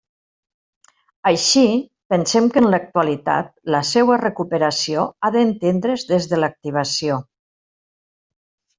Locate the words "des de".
6.15-6.45